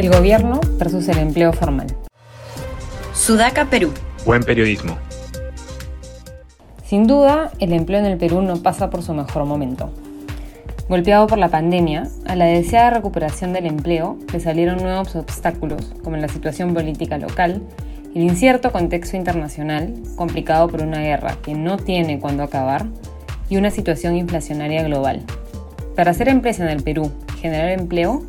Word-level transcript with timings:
El 0.00 0.08
gobierno 0.08 0.60
versus 0.78 1.06
el 1.08 1.18
empleo 1.18 1.52
formal. 1.52 1.88
Sudaca, 3.12 3.66
Perú. 3.66 3.92
Buen 4.24 4.42
periodismo. 4.42 4.96
Sin 6.86 7.06
duda, 7.06 7.50
el 7.58 7.74
empleo 7.74 7.98
en 8.00 8.06
el 8.06 8.16
Perú 8.16 8.40
no 8.40 8.62
pasa 8.62 8.88
por 8.88 9.02
su 9.02 9.12
mejor 9.12 9.44
momento. 9.44 9.92
Golpeado 10.88 11.26
por 11.26 11.36
la 11.36 11.50
pandemia, 11.50 12.08
a 12.26 12.34
la 12.34 12.46
deseada 12.46 12.88
recuperación 12.88 13.52
del 13.52 13.66
empleo 13.66 14.16
le 14.32 14.40
salieron 14.40 14.78
nuevos 14.78 15.14
obstáculos, 15.16 15.92
como 16.02 16.16
la 16.16 16.28
situación 16.28 16.72
política 16.72 17.18
local, 17.18 17.60
el 18.14 18.22
incierto 18.22 18.72
contexto 18.72 19.18
internacional, 19.18 19.92
complicado 20.16 20.66
por 20.68 20.80
una 20.80 21.00
guerra 21.00 21.36
que 21.42 21.52
no 21.52 21.76
tiene 21.76 22.18
cuándo 22.18 22.42
acabar, 22.42 22.86
y 23.50 23.58
una 23.58 23.70
situación 23.70 24.16
inflacionaria 24.16 24.82
global. 24.82 25.24
Para 25.94 26.12
hacer 26.12 26.30
empresa 26.30 26.62
en 26.62 26.70
el 26.70 26.82
Perú 26.82 27.12
y 27.36 27.40
generar 27.40 27.68
empleo, 27.68 28.24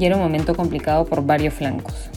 ya 0.00 0.06
era 0.06 0.16
un 0.16 0.22
momento 0.22 0.56
complicado 0.56 1.04
por 1.04 1.24
varios 1.24 1.54
flancos. 1.54 2.10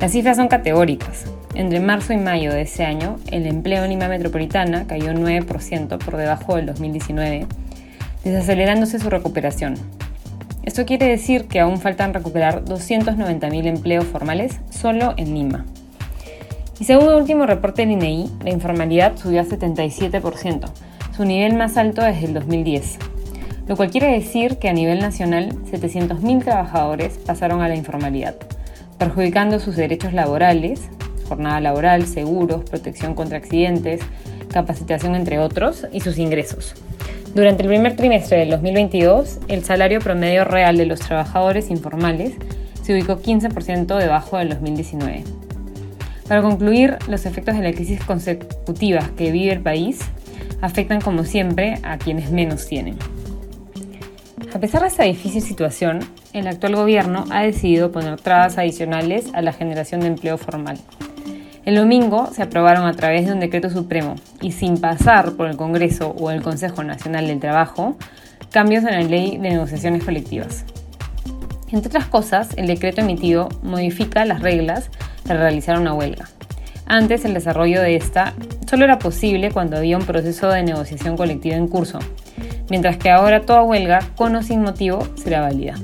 Las 0.00 0.12
cifras 0.12 0.36
son 0.36 0.48
categóricas. 0.48 1.24
Entre 1.54 1.80
marzo 1.80 2.12
y 2.12 2.16
mayo 2.16 2.52
de 2.52 2.62
ese 2.62 2.84
año, 2.84 3.18
el 3.30 3.46
empleo 3.46 3.84
en 3.84 3.90
Lima 3.90 4.08
Metropolitana 4.08 4.86
cayó 4.86 5.12
9% 5.12 5.98
por 5.98 6.16
debajo 6.16 6.56
del 6.56 6.66
2019, 6.66 7.46
desacelerándose 8.24 8.98
su 8.98 9.10
recuperación. 9.10 9.74
Esto 10.62 10.86
quiere 10.86 11.06
decir 11.06 11.46
que 11.46 11.60
aún 11.60 11.80
faltan 11.80 12.14
recuperar 12.14 12.64
290.000 12.64 13.66
empleos 13.66 14.06
formales 14.06 14.60
solo 14.70 15.14
en 15.16 15.34
Lima. 15.34 15.66
Y 16.78 16.84
según 16.84 17.10
el 17.10 17.16
último 17.16 17.46
reporte 17.46 17.82
del 17.82 17.92
INEI, 17.92 18.30
la 18.44 18.50
informalidad 18.50 19.16
subió 19.16 19.40
a 19.40 19.44
77%, 19.44 20.70
su 21.16 21.24
nivel 21.24 21.54
más 21.54 21.76
alto 21.76 22.02
desde 22.02 22.26
el 22.26 22.34
2010 22.34 23.11
lo 23.66 23.76
cual 23.76 23.90
quiere 23.90 24.12
decir 24.12 24.58
que 24.58 24.68
a 24.68 24.72
nivel 24.72 25.00
nacional 25.00 25.50
700.000 25.70 26.44
trabajadores 26.44 27.18
pasaron 27.18 27.60
a 27.60 27.68
la 27.68 27.76
informalidad, 27.76 28.34
perjudicando 28.98 29.60
sus 29.60 29.76
derechos 29.76 30.12
laborales, 30.12 30.88
jornada 31.28 31.60
laboral, 31.60 32.06
seguros, 32.06 32.64
protección 32.68 33.14
contra 33.14 33.38
accidentes, 33.38 34.00
capacitación 34.52 35.14
entre 35.14 35.38
otros, 35.38 35.86
y 35.92 36.00
sus 36.00 36.18
ingresos. 36.18 36.74
Durante 37.34 37.62
el 37.62 37.68
primer 37.68 37.96
trimestre 37.96 38.38
del 38.38 38.50
2022, 38.50 39.38
el 39.48 39.64
salario 39.64 40.00
promedio 40.00 40.44
real 40.44 40.76
de 40.76 40.84
los 40.84 41.00
trabajadores 41.00 41.70
informales 41.70 42.34
se 42.82 42.92
ubicó 42.92 43.22
15% 43.22 43.96
debajo 43.96 44.36
del 44.36 44.50
2019. 44.50 45.24
Para 46.28 46.42
concluir, 46.42 46.98
los 47.08 47.24
efectos 47.24 47.56
de 47.56 47.62
la 47.62 47.72
crisis 47.72 48.04
consecutiva 48.04 49.10
que 49.16 49.32
vive 49.32 49.52
el 49.52 49.60
país 49.60 50.00
afectan 50.60 51.00
como 51.00 51.24
siempre 51.24 51.78
a 51.82 51.96
quienes 51.96 52.30
menos 52.30 52.66
tienen. 52.66 52.96
A 54.54 54.58
pesar 54.58 54.82
de 54.82 54.88
esta 54.88 55.04
difícil 55.04 55.40
situación, 55.40 56.00
el 56.34 56.46
actual 56.46 56.76
gobierno 56.76 57.24
ha 57.30 57.40
decidido 57.40 57.90
poner 57.90 58.20
trabas 58.20 58.58
adicionales 58.58 59.30
a 59.32 59.40
la 59.40 59.54
generación 59.54 60.02
de 60.02 60.08
empleo 60.08 60.36
formal. 60.36 60.78
El 61.64 61.76
domingo 61.76 62.28
se 62.34 62.42
aprobaron 62.42 62.86
a 62.86 62.92
través 62.92 63.24
de 63.26 63.32
un 63.32 63.40
decreto 63.40 63.70
supremo 63.70 64.16
y 64.42 64.52
sin 64.52 64.78
pasar 64.78 65.32
por 65.32 65.48
el 65.48 65.56
Congreso 65.56 66.10
o 66.10 66.30
el 66.30 66.42
Consejo 66.42 66.84
Nacional 66.84 67.28
del 67.28 67.40
Trabajo 67.40 67.96
cambios 68.50 68.84
en 68.84 68.90
la 68.90 69.00
ley 69.00 69.38
de 69.38 69.48
negociaciones 69.50 70.04
colectivas. 70.04 70.66
Entre 71.70 71.88
otras 71.88 72.06
cosas, 72.08 72.50
el 72.56 72.66
decreto 72.66 73.00
emitido 73.00 73.48
modifica 73.62 74.26
las 74.26 74.42
reglas 74.42 74.90
para 75.26 75.40
realizar 75.40 75.78
una 75.78 75.94
huelga. 75.94 76.28
Antes 76.84 77.24
el 77.24 77.32
desarrollo 77.32 77.80
de 77.80 77.96
esta 77.96 78.34
solo 78.68 78.84
era 78.84 78.98
posible 78.98 79.50
cuando 79.50 79.78
había 79.78 79.96
un 79.96 80.04
proceso 80.04 80.50
de 80.50 80.62
negociación 80.62 81.16
colectiva 81.16 81.56
en 81.56 81.68
curso, 81.68 82.00
mientras 82.72 82.96
que 82.96 83.10
ahora 83.10 83.42
toda 83.42 83.64
huelga, 83.64 83.98
con 84.16 84.34
o 84.34 84.42
sin 84.42 84.62
motivo, 84.62 85.06
será 85.14 85.42
válida. 85.42 85.74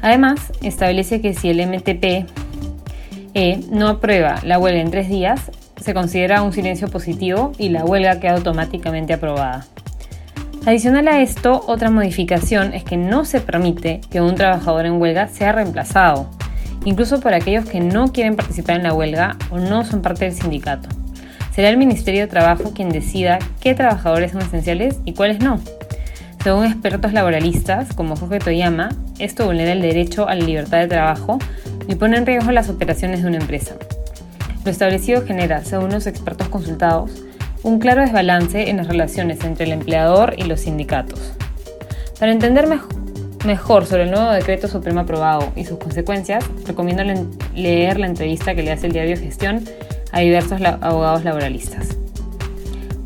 Además, 0.00 0.54
establece 0.62 1.20
que 1.20 1.34
si 1.34 1.50
el 1.50 1.60
MTP 1.68 2.26
e 3.34 3.60
no 3.70 3.88
aprueba 3.88 4.36
la 4.42 4.58
huelga 4.58 4.80
en 4.80 4.90
tres 4.90 5.10
días, 5.10 5.50
se 5.76 5.92
considera 5.92 6.40
un 6.40 6.54
silencio 6.54 6.88
positivo 6.88 7.52
y 7.58 7.68
la 7.68 7.84
huelga 7.84 8.20
queda 8.20 8.36
automáticamente 8.36 9.12
aprobada. 9.12 9.66
Adicional 10.64 11.08
a 11.08 11.20
esto, 11.20 11.62
otra 11.66 11.90
modificación 11.90 12.72
es 12.72 12.84
que 12.84 12.96
no 12.96 13.26
se 13.26 13.42
permite 13.42 14.00
que 14.10 14.22
un 14.22 14.34
trabajador 14.34 14.86
en 14.86 14.98
huelga 14.98 15.28
sea 15.28 15.52
reemplazado, 15.52 16.30
incluso 16.86 17.20
por 17.20 17.34
aquellos 17.34 17.66
que 17.66 17.80
no 17.80 18.14
quieren 18.14 18.34
participar 18.34 18.76
en 18.76 18.84
la 18.84 18.94
huelga 18.94 19.36
o 19.50 19.58
no 19.58 19.84
son 19.84 20.00
parte 20.00 20.24
del 20.24 20.32
sindicato. 20.32 20.88
Será 21.54 21.68
el 21.68 21.76
Ministerio 21.76 22.22
de 22.22 22.28
Trabajo 22.28 22.72
quien 22.74 22.88
decida 22.88 23.40
qué 23.60 23.74
trabajadores 23.74 24.32
son 24.32 24.40
esenciales 24.40 25.00
y 25.04 25.12
cuáles 25.12 25.40
no. 25.40 25.60
Según 26.42 26.66
expertos 26.66 27.12
laboralistas 27.12 27.92
como 27.94 28.16
Jorge 28.16 28.38
Toyama, 28.38 28.90
esto 29.18 29.46
vulnera 29.46 29.72
el 29.72 29.82
derecho 29.82 30.28
a 30.28 30.34
la 30.34 30.44
libertad 30.44 30.78
de 30.78 30.86
trabajo 30.86 31.38
y 31.88 31.96
pone 31.96 32.16
en 32.16 32.26
riesgo 32.26 32.52
las 32.52 32.70
operaciones 32.70 33.22
de 33.22 33.28
una 33.28 33.38
empresa. 33.38 33.74
Lo 34.64 34.70
establecido 34.70 35.26
genera, 35.26 35.64
según 35.64 35.90
los 35.90 36.06
expertos 36.06 36.48
consultados, 36.48 37.10
un 37.64 37.80
claro 37.80 38.02
desbalance 38.02 38.70
en 38.70 38.76
las 38.76 38.86
relaciones 38.86 39.42
entre 39.44 39.66
el 39.66 39.72
empleador 39.72 40.34
y 40.36 40.44
los 40.44 40.60
sindicatos. 40.60 41.32
Para 42.20 42.32
entender 42.32 42.68
mejor 43.44 43.86
sobre 43.86 44.04
el 44.04 44.10
nuevo 44.10 44.30
decreto 44.30 44.68
supremo 44.68 45.00
aprobado 45.00 45.52
y 45.56 45.64
sus 45.64 45.78
consecuencias, 45.78 46.44
recomiendo 46.66 47.02
leer 47.54 47.98
la 47.98 48.06
entrevista 48.06 48.54
que 48.54 48.62
le 48.62 48.72
hace 48.72 48.86
el 48.86 48.92
diario 48.92 49.16
Gestión 49.16 49.64
a 50.12 50.20
diversos 50.20 50.60
abogados 50.62 51.24
laboralistas. 51.24 51.96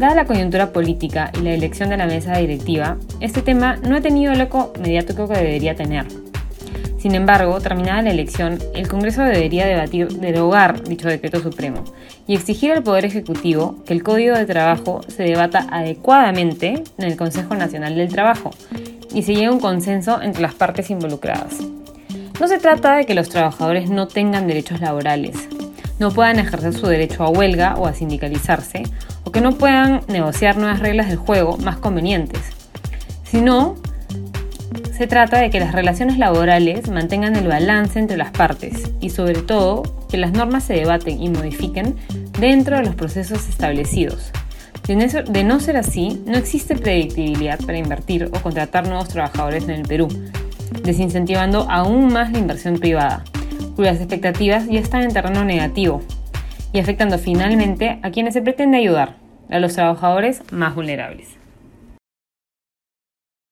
Dada 0.03 0.17
la 0.17 0.25
coyuntura 0.25 0.73
política 0.73 1.31
y 1.39 1.43
la 1.43 1.55
elección 1.55 1.89
de 1.89 1.97
la 1.97 2.09
mesa 2.09 2.37
directiva, 2.37 2.97
este 3.21 3.41
tema 3.41 3.77
no 3.77 3.95
ha 3.95 4.01
tenido 4.01 4.33
el 4.33 4.41
eco 4.41 4.73
mediático 4.81 5.29
que 5.29 5.39
debería 5.39 5.77
tener. 5.77 6.07
Sin 6.99 7.15
embargo, 7.15 7.61
terminada 7.61 8.03
la 8.03 8.11
elección, 8.11 8.59
el 8.75 8.89
Congreso 8.89 9.23
debería 9.23 9.65
debatir 9.65 10.09
derogar 10.09 10.83
dicho 10.83 11.07
decreto 11.07 11.41
supremo 11.41 11.85
y 12.27 12.35
exigir 12.35 12.73
al 12.73 12.83
Poder 12.83 13.05
Ejecutivo 13.05 13.77
que 13.87 13.93
el 13.93 14.03
Código 14.03 14.35
de 14.35 14.45
Trabajo 14.45 15.03
se 15.07 15.23
debata 15.23 15.69
adecuadamente 15.71 16.83
en 16.99 17.05
el 17.05 17.17
Consejo 17.17 17.55
Nacional 17.55 17.95
del 17.95 18.09
Trabajo 18.09 18.51
y 19.15 19.23
se 19.23 19.35
llegue 19.35 19.47
a 19.47 19.53
un 19.53 19.61
consenso 19.61 20.21
entre 20.21 20.43
las 20.43 20.55
partes 20.55 20.91
involucradas. 20.91 21.59
No 22.41 22.49
se 22.49 22.59
trata 22.59 22.97
de 22.97 23.07
que 23.07 23.15
los 23.15 23.29
trabajadores 23.29 23.89
no 23.89 24.09
tengan 24.09 24.49
derechos 24.49 24.81
laborales, 24.81 25.49
no 25.99 26.11
puedan 26.11 26.39
ejercer 26.39 26.75
su 26.75 26.87
derecho 26.87 27.25
a 27.25 27.31
huelga 27.31 27.77
o 27.77 27.87
a 27.87 27.95
sindicalizarse, 27.95 28.83
o 29.25 29.33
que 29.33 29.41
no 29.41 29.53
puedan 29.53 30.03
negociar 30.09 30.57
nuevas 30.57 30.81
reglas 30.81 31.09
del 31.09 31.17
juego 31.17 31.57
más 31.59 31.77
convenientes, 31.77 32.43
sino 33.25 33.77
se 34.97 35.07
trata 35.07 35.41
de 35.41 35.51
que 35.51 35.61
las 35.61 35.73
relaciones 35.73 36.19
laborales 36.19 36.89
mantengan 36.89 37.35
el 37.37 37.49
balance 37.49 37.99
entre 37.99 38.17
las 38.17 38.31
partes 38.31 38.91
y 39.01 39.11
sobre 39.11 39.35
todo 39.35 39.83
que 40.09 40.17
las 40.17 40.33
normas 40.33 40.65
se 40.65 40.75
debaten 40.75 41.21
y 41.23 41.29
modifiquen 41.29 41.97
dentro 42.39 42.77
de 42.77 42.85
los 42.85 42.95
procesos 42.95 43.49
establecidos. 43.49 44.31
De 44.87 45.45
no 45.45 45.61
ser 45.61 45.77
así, 45.77 46.23
no 46.27 46.37
existe 46.37 46.77
predictibilidad 46.77 47.59
para 47.61 47.79
invertir 47.79 48.25
o 48.33 48.41
contratar 48.43 48.87
nuevos 48.87 49.09
trabajadores 49.09 49.65
en 49.65 49.71
el 49.71 49.83
Perú, 49.83 50.09
desincentivando 50.83 51.67
aún 51.71 52.13
más 52.13 52.33
la 52.33 52.39
inversión 52.39 52.79
privada, 52.79 53.25
cuyas 53.77 53.99
expectativas 53.99 54.67
ya 54.67 54.81
están 54.81 55.03
en 55.03 55.13
terreno 55.13 55.45
negativo 55.45 56.03
y 56.73 56.81
afectando 56.81 57.19
finalmente 57.19 57.99
a 58.03 58.11
quienes 58.11 58.35
se 58.35 58.43
pretende 58.43 58.79
ayudar, 58.79 59.17
a 59.51 59.59
los 59.59 59.75
trabajadores 59.75 60.43
más 60.51 60.75
vulnerables. 60.75 61.42